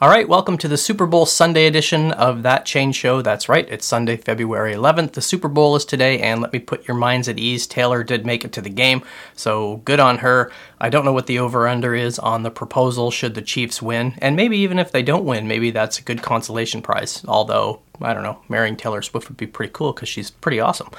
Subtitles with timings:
[0.00, 3.20] All right, welcome to the Super Bowl Sunday edition of That Change Show.
[3.20, 5.14] That's right, it's Sunday, February 11th.
[5.14, 7.66] The Super Bowl is today, and let me put your minds at ease.
[7.66, 9.02] Taylor did make it to the game,
[9.34, 10.52] so good on her.
[10.80, 14.14] I don't know what the over under is on the proposal should the Chiefs win,
[14.18, 17.24] and maybe even if they don't win, maybe that's a good consolation prize.
[17.26, 20.90] Although, I don't know, marrying Taylor Swift would be pretty cool because she's pretty awesome.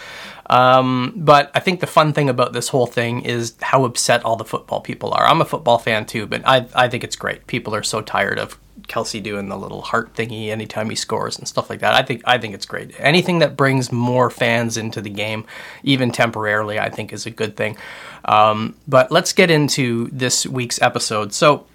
[0.49, 4.35] Um, but I think the fun thing about this whole thing is how upset all
[4.35, 5.25] the football people are.
[5.25, 7.47] I'm a football fan too, but I, I think it's great.
[7.47, 11.47] People are so tired of Kelce doing the little heart thingy anytime he scores and
[11.47, 11.93] stuff like that.
[11.93, 12.93] I think I think it's great.
[12.99, 15.45] Anything that brings more fans into the game,
[15.83, 17.77] even temporarily, I think is a good thing.
[18.25, 21.33] Um, but let's get into this week's episode.
[21.33, 21.65] So,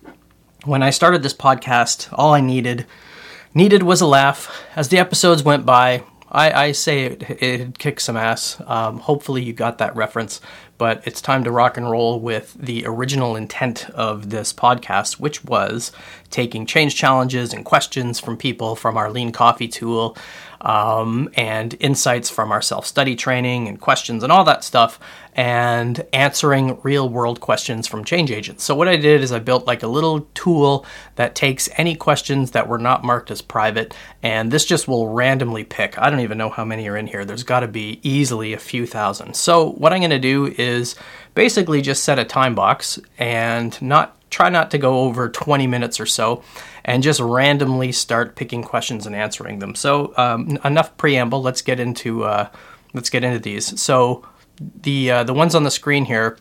[0.65, 2.87] when I started this podcast, all I needed
[3.55, 4.65] needed was a laugh.
[4.77, 8.61] As the episodes went by, I, I say it, it kicked some ass.
[8.67, 10.41] Um, hopefully, you got that reference
[10.79, 15.45] but it's time to rock and roll with the original intent of this podcast, which
[15.45, 15.93] was
[16.31, 20.17] taking change challenges and questions from people from our lean coffee tool
[20.65, 24.99] um, and insights from our self study training and questions and all that stuff,
[25.35, 28.65] and answering real world questions from change agents.
[28.65, 32.53] So, what I did is I built like a little tool that takes any questions
[32.53, 35.99] that were not marked as private, and this just will randomly pick.
[35.99, 37.25] I don't even know how many are in here.
[37.25, 39.37] There's got to be easily a few thousand.
[39.37, 40.97] So, what I'm going to do is
[41.35, 46.01] basically just set a time box and not try not to go over 20 minutes
[46.01, 46.43] or so
[46.85, 49.77] and just randomly start picking questions and answering them.
[49.77, 51.41] So um, enough preamble.
[51.41, 52.49] Let's get into uh,
[52.95, 53.81] let's get into these.
[53.81, 54.27] So
[54.59, 56.37] the uh, the ones on the screen here.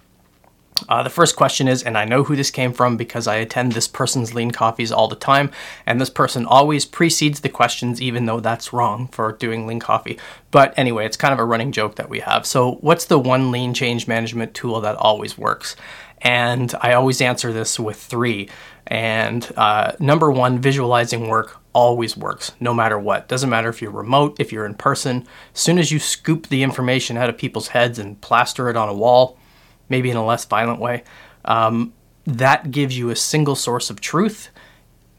[0.90, 3.72] Uh, the first question is, and I know who this came from because I attend
[3.72, 5.52] this person's lean coffees all the time,
[5.86, 10.20] and this person always precedes the questions, even though that's wrong for doing lean coffee.
[10.52, 12.46] But anyway, it's kind of a running joke that we have.
[12.46, 15.76] So, what's the one lean change management tool that always works?
[16.22, 18.50] And I always answer this with three.
[18.88, 23.28] And uh, number one, visualizing work always works, no matter what.
[23.28, 25.28] Doesn't matter if you're remote, if you're in person.
[25.54, 28.90] As soon as you scoop the information out of people's heads and plaster it on
[28.90, 29.38] a wall,
[29.90, 31.04] maybe in a less violent way,
[31.46, 31.94] um,
[32.26, 34.50] that gives you a single source of truth.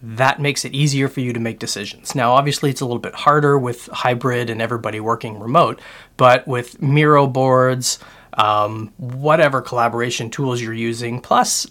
[0.02, 2.14] That makes it easier for you to make decisions.
[2.14, 5.80] Now, obviously, it's a little bit harder with hybrid and everybody working remote,
[6.16, 7.98] but with Miro boards,
[8.34, 11.66] um, whatever collaboration tools you're using, plus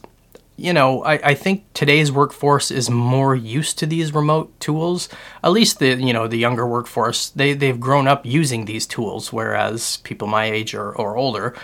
[0.55, 5.09] you know, I, I think today's workforce is more used to these remote tools.
[5.43, 9.33] At least the you know the younger workforce they they've grown up using these tools,
[9.33, 11.55] whereas people my age or, or older,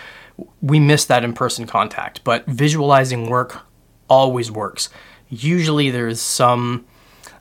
[0.62, 2.24] we miss that in person contact.
[2.24, 3.62] But visualizing work
[4.10, 4.90] always works.
[5.30, 6.86] Usually there's some,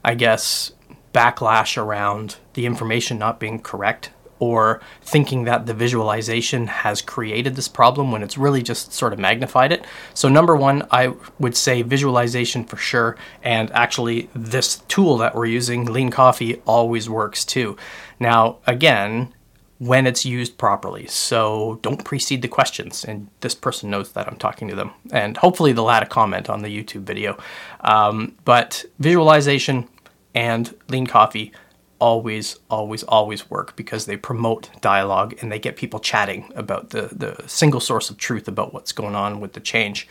[0.04, 0.72] I guess,
[1.12, 4.10] backlash around the information not being correct
[4.40, 9.18] or thinking that the visualization has created this problem when it's really just sort of
[9.18, 9.84] magnified it.
[10.14, 13.16] So, number one, I would say visualization for sure.
[13.42, 17.76] And actually, this tool that we're using, Lean Coffee, always works too.
[18.20, 19.34] Now, again,
[19.78, 21.06] when it's used properly.
[21.06, 23.04] So don't precede the questions.
[23.04, 24.90] And this person knows that I'm talking to them.
[25.12, 27.38] And hopefully they'll add a comment on the YouTube video.
[27.80, 29.88] Um, but visualization
[30.34, 31.52] and lean coffee
[32.00, 37.08] always, always, always work because they promote dialogue and they get people chatting about the,
[37.12, 40.08] the single source of truth about what's going on with the change.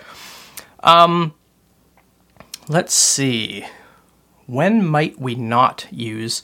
[0.82, 1.34] Um,
[2.70, 3.66] let's see.
[4.46, 6.42] When might we not use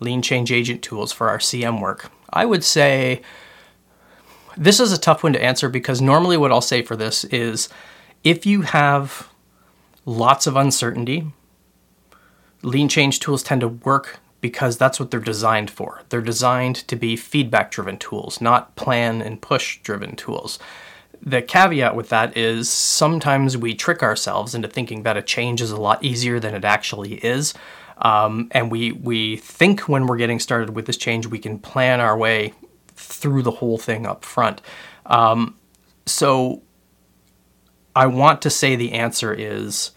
[0.00, 2.10] lean change agent tools for our CM work?
[2.34, 3.22] I would say
[4.56, 7.68] this is a tough one to answer because normally what I'll say for this is
[8.24, 9.28] if you have
[10.04, 11.26] lots of uncertainty,
[12.62, 16.02] lean change tools tend to work because that's what they're designed for.
[16.08, 20.58] They're designed to be feedback driven tools, not plan and push driven tools.
[21.22, 25.70] The caveat with that is sometimes we trick ourselves into thinking that a change is
[25.70, 27.54] a lot easier than it actually is.
[27.98, 32.00] Um, and we, we think when we're getting started with this change, we can plan
[32.00, 32.52] our way
[32.88, 34.60] through the whole thing up front.
[35.06, 35.56] Um,
[36.06, 36.62] so
[37.94, 39.92] I want to say the answer is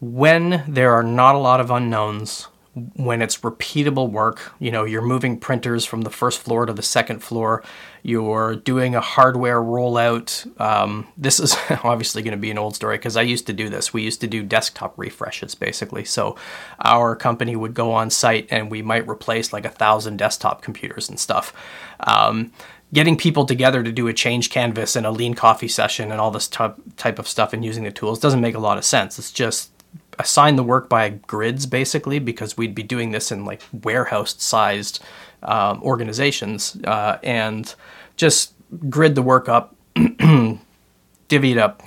[0.00, 2.48] when there are not a lot of unknowns,
[2.96, 6.82] when it's repeatable work, you know, you're moving printers from the first floor to the
[6.82, 7.62] second floor,
[8.02, 10.60] you're doing a hardware rollout.
[10.60, 13.68] Um, this is obviously going to be an old story because I used to do
[13.68, 13.92] this.
[13.92, 16.04] We used to do desktop refreshes basically.
[16.04, 16.36] So
[16.84, 21.08] our company would go on site and we might replace like a thousand desktop computers
[21.08, 21.52] and stuff.
[22.00, 22.52] Um,
[22.92, 26.30] getting people together to do a change canvas and a lean coffee session and all
[26.30, 29.18] this type of stuff and using the tools doesn't make a lot of sense.
[29.18, 29.70] It's just
[30.18, 35.02] assign the work by grids basically because we'd be doing this in like warehouse sized
[35.42, 37.74] um, organizations uh, and
[38.16, 38.52] just
[38.88, 39.74] grid the work up
[41.28, 41.82] divvy it up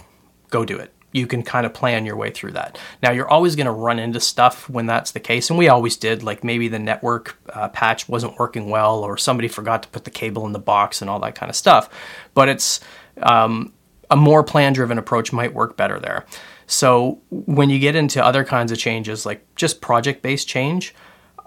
[0.49, 2.77] go do it you can kind of plan your way through that.
[3.01, 5.95] Now, you're always going to run into stuff when that's the case, and we always
[5.95, 6.23] did.
[6.23, 10.11] Like maybe the network uh, patch wasn't working well, or somebody forgot to put the
[10.11, 11.87] cable in the box and all that kind of stuff.
[12.33, 12.79] But it's
[13.21, 13.73] um,
[14.09, 16.25] a more plan driven approach might work better there.
[16.67, 20.95] So when you get into other kinds of changes, like just project based change,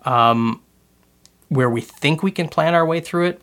[0.05, 0.63] um,
[1.49, 3.43] where we think we can plan our way through it,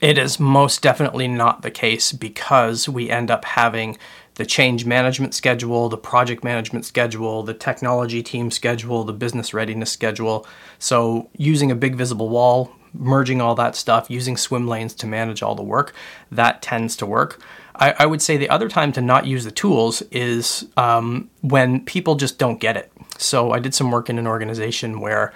[0.00, 3.98] it is most definitely not the case because we end up having
[4.36, 9.90] the change management schedule, the project management schedule, the technology team schedule, the business readiness
[9.90, 10.46] schedule.
[10.78, 15.42] So, using a big visible wall, merging all that stuff, using swim lanes to manage
[15.42, 15.94] all the work,
[16.30, 17.40] that tends to work.
[17.76, 21.84] I, I would say the other time to not use the tools is um, when
[21.84, 22.92] people just don't get it.
[23.18, 25.32] So, I did some work in an organization where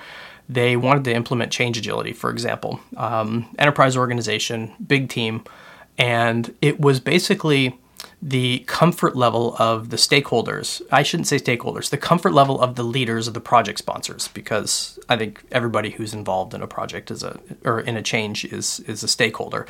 [0.48, 5.44] they wanted to implement change agility, for example, um, enterprise organization, big team,
[5.96, 7.78] and it was basically
[8.22, 10.82] the comfort level of the stakeholders.
[10.90, 14.98] I shouldn't say stakeholders, the comfort level of the leaders of the project sponsors, because
[15.08, 18.80] I think everybody who's involved in a project is a or in a change is
[18.80, 19.66] is a stakeholder.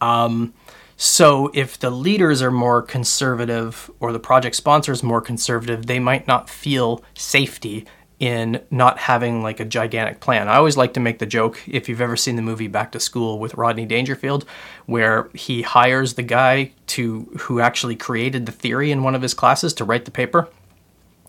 [0.00, 0.54] Um,
[0.96, 6.26] so if the leaders are more conservative or the project sponsors more conservative, they might
[6.26, 7.84] not feel safety
[8.20, 10.48] in not having like a gigantic plan.
[10.48, 13.00] I always like to make the joke if you've ever seen the movie Back to
[13.00, 14.44] School with Rodney Dangerfield
[14.86, 19.34] where he hires the guy to who actually created the theory in one of his
[19.34, 20.48] classes to write the paper.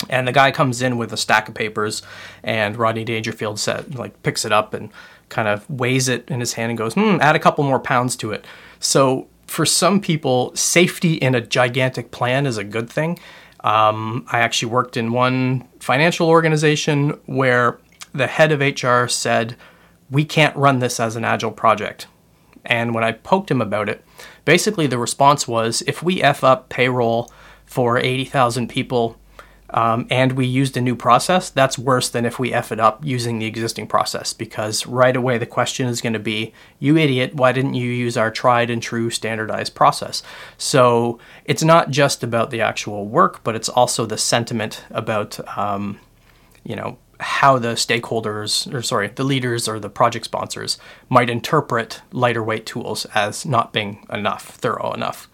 [0.09, 2.03] And the guy comes in with a stack of papers
[2.43, 4.89] and Rodney Dangerfield said like picks it up and
[5.29, 8.15] kind of weighs it in his hand and goes, "Hmm, add a couple more pounds
[8.17, 8.45] to it."
[8.79, 13.17] So for some people, safety in a gigantic plan is a good thing
[13.65, 17.79] um, I actually worked in one financial organization where
[18.13, 19.57] the head of HR said,
[20.11, 22.05] We can't run this as an agile project.
[22.63, 24.05] And when I poked him about it,
[24.45, 27.31] basically the response was if we F up payroll
[27.65, 29.17] for 80,000 people
[29.75, 33.03] um, and we used a new process, that's worse than if we F it up
[33.03, 37.35] using the existing process because right away the question is going to be, you idiot,
[37.35, 40.23] why didn't you use our tried and true standardized process?
[40.57, 45.99] So it's not just about the actual work, but it's also the sentiment about, um,
[46.63, 50.77] you know, how the stakeholders, or sorry, the leaders or the project sponsors
[51.09, 55.29] might interpret lighter weight tools as not being enough, thorough enough.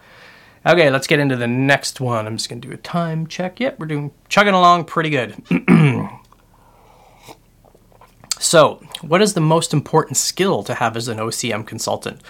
[0.66, 2.28] Okay, let's get into the next one.
[2.28, 3.60] I'm just going to do a time check.
[3.60, 5.36] Yep, we're doing chugging along pretty good.
[8.40, 12.22] so, what is the most important skill to have as an OCM consultant?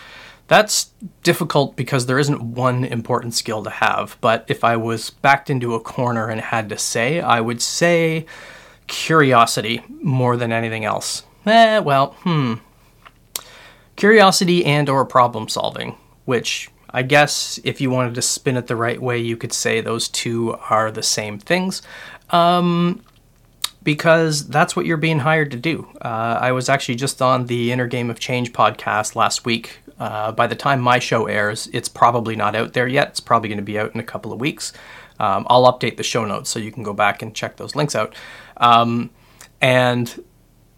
[0.47, 0.91] That's
[1.23, 5.75] difficult because there isn't one important skill to have, but if I was backed into
[5.75, 8.25] a corner and had to say, I would say
[8.87, 11.23] curiosity more than anything else.
[11.45, 12.55] Eh, well, hmm.
[13.95, 15.95] Curiosity and or problem solving,
[16.25, 19.81] which I guess if you wanted to spin it the right way, you could say
[19.81, 21.81] those two are the same things.
[22.29, 23.03] Um,
[23.83, 25.87] because that's what you're being hired to do.
[26.01, 29.79] Uh, I was actually just on the Inner Game of Change podcast last week.
[29.99, 33.09] Uh, by the time my show airs, it's probably not out there yet.
[33.09, 34.73] It's probably going to be out in a couple of weeks.
[35.19, 37.95] Um, I'll update the show notes so you can go back and check those links
[37.95, 38.15] out.
[38.57, 39.11] Um,
[39.61, 40.23] and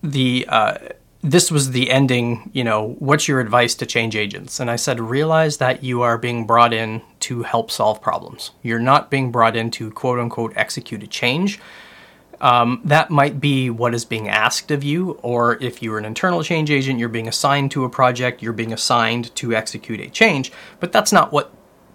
[0.02, 0.78] the uh,
[1.24, 4.60] this was the ending, you know, what's your advice to change agents?
[4.60, 8.52] And I said, realize that you are being brought in to help solve problems.
[8.62, 11.62] You're not being brought in to quote unquote execute a change.
[12.42, 16.44] Um, that might be what is being asked of you, or if you're an internal
[16.44, 20.52] change agent, you're being assigned to a project, you're being assigned to execute a change,
[20.82, 21.54] but that's not what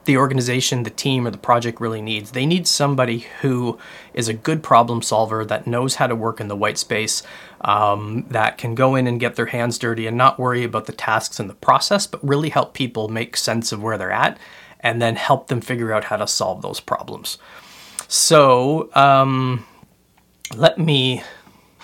[0.09, 2.31] the organization, the team, or the project really needs.
[2.31, 3.79] They need somebody who
[4.15, 7.23] is a good problem solver that knows how to work in the white space,
[7.61, 10.95] um, that can go in and get their hands dirty and not worry about the
[10.95, 14.39] tasks and the process, but really help people make sense of where they're at
[14.81, 17.37] and then help them figure out how to solve those problems.
[18.09, 19.67] So, um,
[20.57, 21.23] let me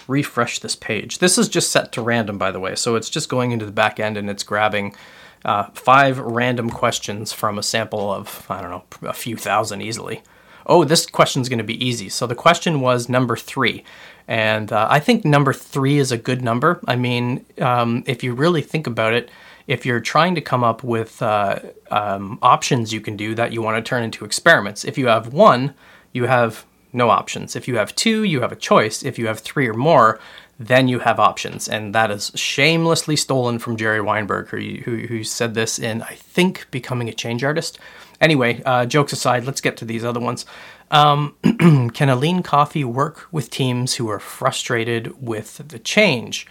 [0.09, 1.19] refresh this page.
[1.19, 3.71] This is just set to random, by the way, so it's just going into the
[3.73, 4.95] back end and it's grabbing
[5.44, 10.22] uh, five random questions from a sample of, I don't know, a few thousand easily.
[10.66, 12.08] Oh, this question's going to be easy.
[12.08, 13.84] So the question was number three.
[14.26, 16.80] And uh, I think number three is a good number.
[16.88, 19.30] I mean, um, if you really think about it,
[19.66, 21.58] if you're trying to come up with uh,
[21.90, 25.32] um, options you can do that you want to turn into experiments, if you have
[25.32, 25.74] one,
[26.12, 27.56] you have no options.
[27.56, 29.02] If you have two, you have a choice.
[29.02, 30.20] If you have three or more,
[30.58, 31.68] then you have options.
[31.68, 36.14] And that is shamelessly stolen from Jerry Weinberg, who, who, who said this in, I
[36.14, 37.78] think, Becoming a Change Artist.
[38.20, 40.46] Anyway, uh, jokes aside, let's get to these other ones.
[40.90, 41.37] Um,
[41.94, 46.46] can a lean coffee work with teams who are frustrated with the change?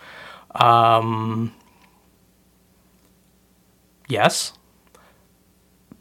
[0.55, 1.53] Um,
[4.07, 4.53] yes,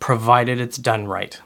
[0.00, 1.40] provided it's done right.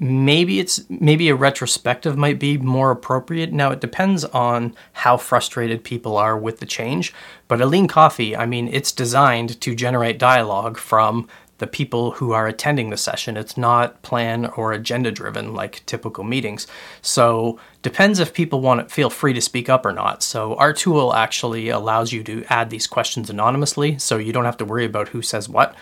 [0.00, 3.52] Maybe it's maybe a retrospective might be more appropriate.
[3.52, 7.12] Now it depends on how frustrated people are with the change
[7.46, 11.26] but a lean coffee i mean it's designed to generate dialogue from
[11.60, 13.36] the people who are attending the session.
[13.36, 16.66] It's not plan or agenda driven like typical meetings.
[17.02, 20.22] So depends if people want to feel free to speak up or not.
[20.22, 24.56] So our tool actually allows you to add these questions anonymously so you don't have
[24.56, 25.76] to worry about who says what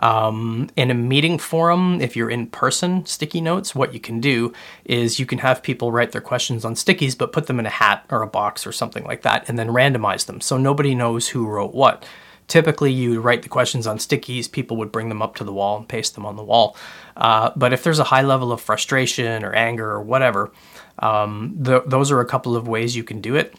[0.00, 4.52] um, in a meeting forum, if you're in person, sticky notes, what you can do
[4.84, 7.70] is you can have people write their questions on stickies, but put them in a
[7.70, 11.28] hat or a box or something like that, and then randomize them so nobody knows
[11.28, 12.04] who wrote what.
[12.46, 15.78] Typically, you write the questions on stickies, people would bring them up to the wall
[15.78, 16.76] and paste them on the wall.
[17.16, 20.52] Uh, but if there's a high level of frustration or anger or whatever,
[20.98, 23.54] um, th- those are a couple of ways you can do it.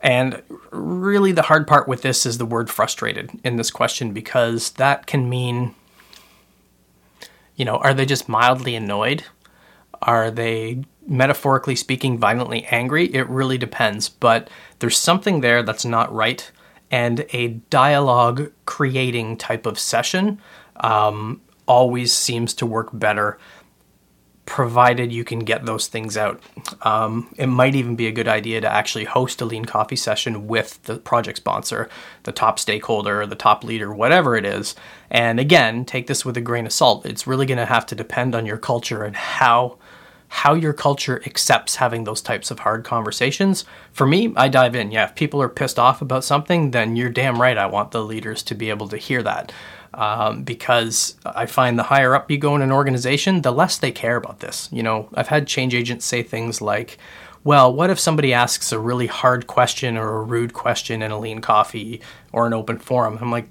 [0.00, 4.70] And really, the hard part with this is the word frustrated in this question because
[4.72, 5.74] that can mean,
[7.56, 9.24] you know, are they just mildly annoyed?
[10.02, 13.12] Are they, metaphorically speaking, violently angry?
[13.14, 14.08] It really depends.
[14.08, 16.50] But there's something there that's not right.
[16.90, 20.40] And a dialogue creating type of session
[20.76, 23.38] um, always seems to work better
[24.50, 26.42] provided you can get those things out.
[26.82, 30.48] Um, it might even be a good idea to actually host a lean coffee session
[30.48, 31.88] with the project sponsor,
[32.24, 34.74] the top stakeholder, the top leader, whatever it is.
[35.08, 37.06] And again, take this with a grain of salt.
[37.06, 39.78] It's really going to have to depend on your culture and how
[40.32, 43.64] how your culture accepts having those types of hard conversations.
[43.90, 44.92] For me, I dive in.
[44.92, 47.58] Yeah, if people are pissed off about something, then you're damn right.
[47.58, 49.52] I want the leaders to be able to hear that
[49.94, 53.92] um, because I find the higher up you go in an organization, the less they
[53.92, 54.68] care about this.
[54.72, 56.98] You know, I've had change agents say things like,
[57.42, 61.18] well, what if somebody asks a really hard question or a rude question in a
[61.18, 62.00] lean coffee
[62.32, 63.18] or an open forum?
[63.20, 63.48] I'm like,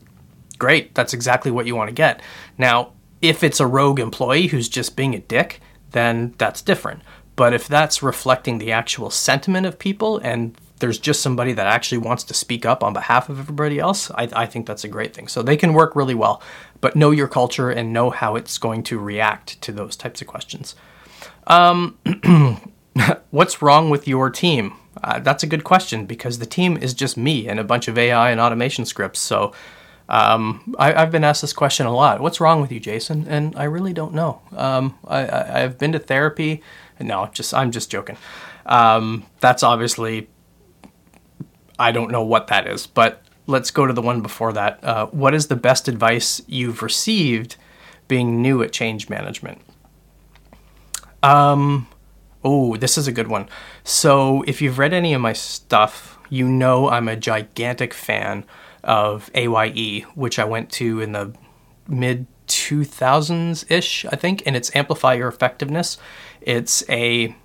[0.58, 2.22] great, that's exactly what you want to get.
[2.58, 5.60] Now, if it's a rogue employee who's just being a dick,
[5.92, 7.02] then that's different.
[7.36, 11.98] But if that's reflecting the actual sentiment of people and there's just somebody that actually
[12.00, 15.14] wants to speak up on behalf of everybody else, I, I, think that's a great
[15.14, 15.28] thing.
[15.28, 16.42] So they can work really well,
[16.82, 20.28] but know your culture and know how it's going to react to those types of
[20.28, 20.76] questions.
[21.48, 21.98] Um,
[23.32, 24.74] what's wrong with your team?
[25.04, 27.98] Uh, that's a good question because the team is just me and a bunch of
[27.98, 29.20] AI and automation scripts.
[29.20, 29.54] So
[30.08, 32.20] um, I, have been asked this question a lot.
[32.20, 33.28] What's wrong with you, Jason?
[33.28, 34.42] And I really don't know.
[34.56, 35.22] Um, I,
[35.60, 36.64] have been to therapy.
[37.00, 38.18] No, just I'm just joking.
[38.66, 40.28] Um, that's obviously
[41.80, 44.84] I don't know what that is, but let's go to the one before that.
[44.84, 47.56] Uh, what is the best advice you've received
[48.08, 49.62] being new at change management?
[51.24, 51.88] Um,
[52.44, 53.48] oh, this is a good one.
[53.84, 58.46] So, if you've read any of my stuff, you know I'm a gigantic fan
[58.84, 61.34] of AYE, which I went to in the
[61.88, 65.98] mid 2000s ish, I think, and it's Amplify Your Effectiveness.
[66.42, 67.36] It's a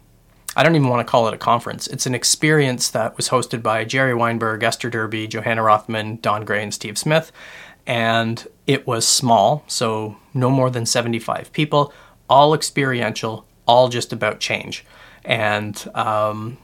[0.56, 1.86] I don't even want to call it a conference.
[1.86, 6.62] It's an experience that was hosted by Jerry Weinberg, Esther Derby, Johanna Rothman, Don Gray,
[6.62, 7.32] and Steve Smith.
[7.86, 11.92] And it was small, so no more than 75 people,
[12.28, 14.84] all experiential, all just about change.
[15.24, 16.56] And um,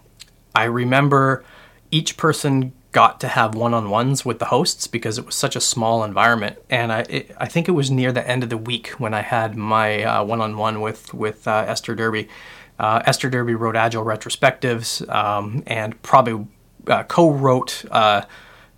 [0.54, 1.44] I remember
[1.90, 6.02] each person got to have one-on-ones with the hosts because it was such a small
[6.02, 6.59] environment.
[6.68, 9.23] And I, it, I think it was near the end of the week when I
[9.23, 12.28] had my uh, one-on-one with with uh, Esther Derby
[12.80, 16.46] uh, Esther Derby wrote Agile retrospectives um, and probably
[16.87, 18.22] uh, co-wrote uh,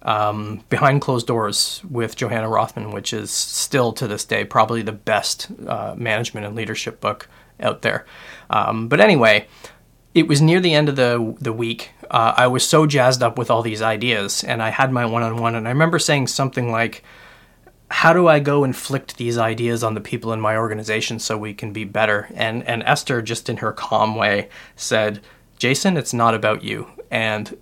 [0.02, 4.90] um, Behind Closed Doors with Johanna Rothman, which is still to this day probably the
[4.90, 7.28] best uh, management and leadership book
[7.60, 8.04] out there.
[8.50, 9.46] Um, but anyway,
[10.14, 11.90] it was near the end of the the week.
[12.10, 15.54] Uh, I was so jazzed up with all these ideas, and I had my one-on-one,
[15.54, 17.04] and I remember saying something like
[17.92, 21.52] how do I go inflict these ideas on the people in my organization so we
[21.52, 22.28] can be better?
[22.34, 25.20] And and Esther, just in her calm way, said,
[25.58, 26.88] Jason, it's not about you.
[27.10, 27.56] And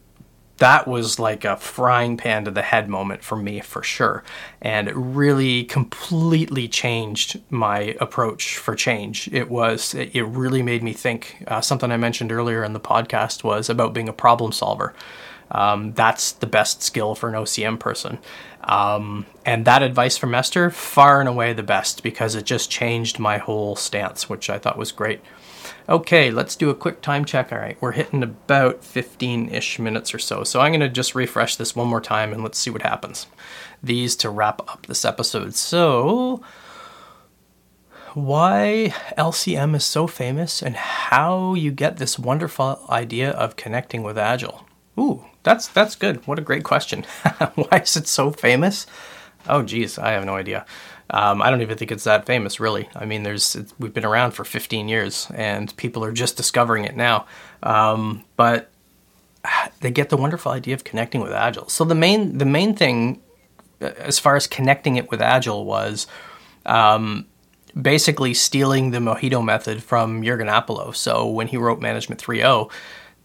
[0.58, 4.22] that was like a frying pan to the head moment for me for sure.
[4.60, 9.28] And it really completely changed my approach for change.
[9.32, 11.42] It was, it really made me think.
[11.46, 14.94] Uh, something I mentioned earlier in the podcast was about being a problem solver.
[15.50, 18.18] Um, that's the best skill for an OCM person.
[18.62, 23.18] Um, and that advice from Esther, far and away the best because it just changed
[23.18, 25.20] my whole stance, which I thought was great.
[25.88, 27.52] Okay, let's do a quick time check.
[27.52, 30.44] All right, we're hitting about 15 ish minutes or so.
[30.44, 33.26] So I'm going to just refresh this one more time and let's see what happens.
[33.82, 35.54] These to wrap up this episode.
[35.54, 36.42] So,
[38.14, 44.18] why LCM is so famous and how you get this wonderful idea of connecting with
[44.18, 44.66] Agile.
[44.98, 46.26] Ooh, that's that's good.
[46.26, 47.02] What a great question.
[47.54, 48.86] Why is it so famous?
[49.48, 50.66] Oh, geez, I have no idea.
[51.08, 52.88] Um, I don't even think it's that famous, really.
[52.94, 56.94] I mean, there's we've been around for 15 years, and people are just discovering it
[56.94, 57.26] now.
[57.62, 58.70] Um, but
[59.80, 61.68] they get the wonderful idea of connecting with Agile.
[61.68, 63.20] So the main the main thing,
[63.80, 66.06] uh, as far as connecting it with Agile, was
[66.66, 67.26] um,
[67.80, 70.94] basically stealing the Mojito method from Jürgen Appelo.
[70.94, 72.70] So when he wrote Management 3.0,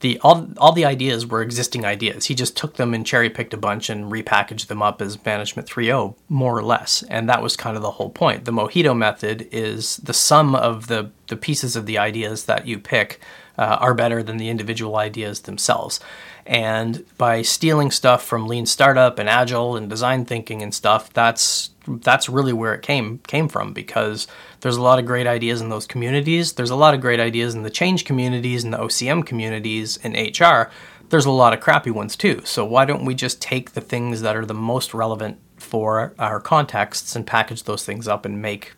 [0.01, 2.25] the all all the ideas were existing ideas.
[2.25, 5.67] He just took them and cherry picked a bunch and repackaged them up as Management
[5.67, 7.03] 3.0 more or less.
[7.03, 8.45] And that was kind of the whole point.
[8.45, 12.77] The Mojito method is the sum of the the pieces of the ideas that you
[12.79, 13.19] pick
[13.57, 15.99] uh, are better than the individual ideas themselves.
[16.45, 21.71] And by stealing stuff from lean startup and agile and design thinking and stuff, that's
[21.87, 24.27] that's really where it came came from because
[24.61, 26.53] there's a lot of great ideas in those communities.
[26.53, 30.13] There's a lot of great ideas in the change communities and the OCM communities in
[30.13, 30.71] HR.
[31.09, 32.41] There's a lot of crappy ones too.
[32.45, 36.39] So why don't we just take the things that are the most relevant for our
[36.39, 38.73] contexts and package those things up and make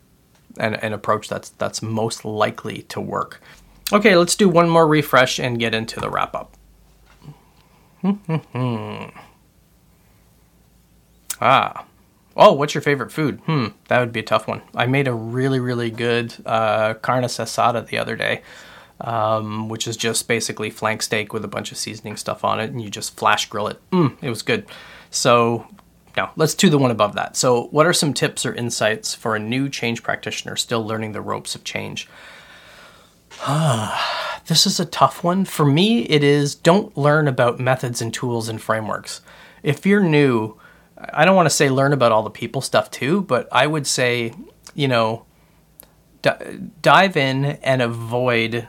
[0.58, 3.40] an, an approach that's that's most likely to work.
[3.92, 6.56] Okay, let's do one more refresh and get into the wrap up.
[11.40, 11.84] ah.
[12.36, 13.40] Oh, what's your favorite food?
[13.46, 14.62] Hmm, that would be a tough one.
[14.74, 18.42] I made a really, really good uh, carne asada the other day,
[19.00, 22.70] um, which is just basically flank steak with a bunch of seasoning stuff on it,
[22.70, 23.80] and you just flash grill it.
[23.90, 24.66] Mm, it was good.
[25.10, 25.66] So,
[26.16, 27.36] now let's do the one above that.
[27.36, 31.22] So, what are some tips or insights for a new change practitioner still learning the
[31.22, 32.06] ropes of change?
[33.42, 35.44] Ah, this is a tough one.
[35.44, 39.20] For me, it is don't learn about methods and tools and frameworks.
[39.62, 40.56] If you're new,
[40.98, 43.86] I don't want to say learn about all the people stuff too, but I would
[43.86, 44.32] say,
[44.74, 45.24] you know,
[46.22, 46.30] d-
[46.82, 48.66] dive in and avoid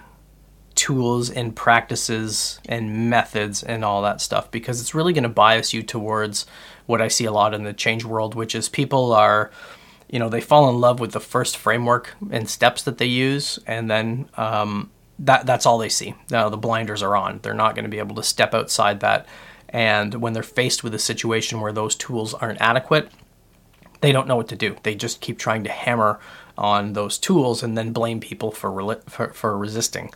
[0.76, 5.74] tools and practices and methods and all that stuff because it's really going to bias
[5.74, 6.46] you towards
[6.86, 9.52] what I see a lot in the change world, which is people are
[10.10, 13.60] you know they fall in love with the first framework and steps that they use
[13.68, 16.16] and then um, that that's all they see.
[16.32, 17.40] Now the blinders are on.
[17.42, 19.28] They're not going to be able to step outside that.
[19.70, 23.12] And when they're faced with a situation where those tools aren't adequate
[24.02, 24.78] they don't know what to do.
[24.84, 26.22] They just keep trying to hammer
[26.58, 30.10] on those tools and then blame people for, for, for resisting.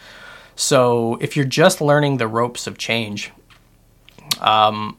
[0.55, 3.31] So if you're just learning the ropes of change
[4.39, 4.97] um,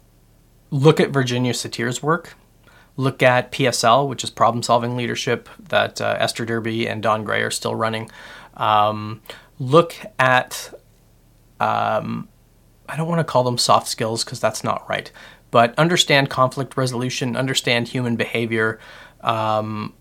[0.71, 2.35] look at virginia satir's work
[2.97, 7.43] look at PSL, which is problem solving leadership that uh, Esther Derby and Don Gray
[7.43, 8.11] are still running.
[8.57, 9.21] Um,
[9.59, 10.73] look at,
[11.61, 12.29] um,
[12.89, 15.11] I don't want to call them soft skills because that's not right,
[15.51, 18.79] but understand conflict resolution, understand human behavior.
[19.21, 19.95] Um,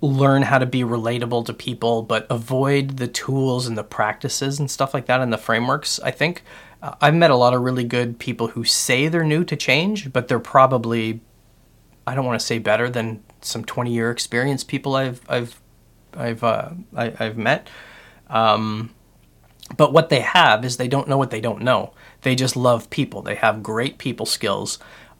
[0.00, 4.70] learn how to be relatable to people, but avoid the tools and the practices and
[4.70, 5.98] stuff like that and the frameworks.
[6.00, 6.42] I think
[6.82, 10.12] uh, I've met a lot of really good people who say they're new to change,
[10.12, 11.20] but they're probably
[12.08, 15.60] I don't want to say better than some 20 year experience people I've I've
[16.14, 17.68] I've uh, I, have met.
[18.28, 18.94] Um,
[19.76, 21.92] but what they have is they don't know what they don't know.
[22.22, 23.22] They just love people.
[23.22, 24.78] They have great people skills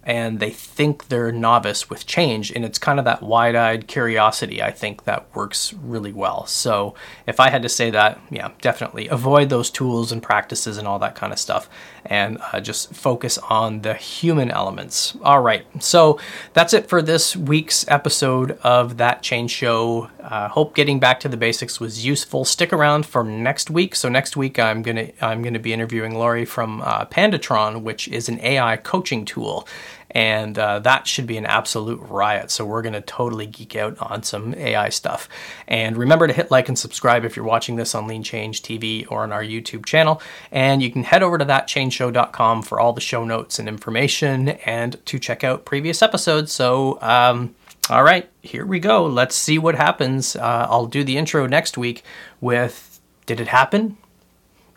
[0.09, 4.71] and they think they're novice with change and it's kind of that wide-eyed curiosity i
[4.71, 6.47] think that works really well.
[6.47, 6.95] So
[7.27, 10.99] if i had to say that yeah definitely avoid those tools and practices and all
[11.01, 11.69] that kind of stuff
[12.07, 15.17] and uh, just focus on the human elements.
[15.23, 16.19] All right so
[16.55, 20.09] that's it for this week's episode of that change show.
[20.21, 22.45] Uh, hope getting back to the basics was useful.
[22.47, 23.95] Stick around for next week.
[23.95, 28.29] So next week i'm gonna i'm gonna be interviewing laurie from uh, pandatron which is
[28.29, 29.69] an ai coaching tool
[30.11, 32.51] and uh, that should be an absolute riot.
[32.51, 35.29] So we're going to totally geek out on some AI stuff.
[35.67, 39.07] And remember to hit like and subscribe if you're watching this on Lean Change TV
[39.11, 40.23] or on our YouTube channel.
[40.51, 45.05] And you can head over to thatchangeshow.com for all the show notes and information and
[45.07, 46.53] to check out previous episodes.
[46.53, 47.55] So, um,
[47.91, 49.07] all right, here we go.
[49.07, 50.37] Let's see what happens.
[50.37, 52.03] Uh, I'll do the intro next week
[52.41, 53.97] with Did it happen?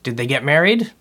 [0.04, 0.92] Did they get married?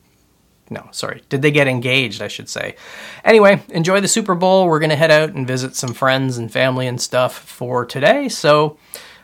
[0.71, 1.23] No, sorry.
[1.29, 2.77] Did they get engaged, I should say.
[3.25, 4.69] Anyway, enjoy the Super Bowl.
[4.69, 8.29] We're going to head out and visit some friends and family and stuff for today.
[8.29, 8.79] So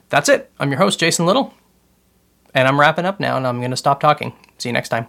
[0.09, 0.51] that's it.
[0.59, 1.55] I'm your host, Jason Little.
[2.53, 4.33] And I'm wrapping up now and I'm going to stop talking.
[4.59, 5.07] See you next time.